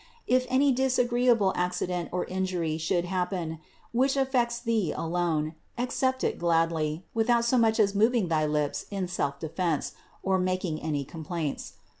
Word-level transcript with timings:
If 0.25 0.47
any 0.49 0.71
disagreeable 0.71 1.53
accident 1.55 2.09
or 2.11 2.25
injury 2.25 2.79
should 2.79 3.05
happen, 3.05 3.59
which 3.91 4.17
affects 4.17 4.59
thee 4.59 4.91
alone, 4.91 5.53
accept 5.77 6.23
it 6.23 6.39
gladly, 6.39 7.05
without 7.13 7.45
so 7.45 7.59
much 7.59 7.79
as 7.79 7.93
moving 7.93 8.27
thy 8.27 8.47
lips 8.47 8.85
in 8.89 9.07
self 9.07 9.39
defense, 9.39 9.91
or 10.23 10.39
making 10.39 10.81
any 10.81 11.05
complaints. 11.05 11.73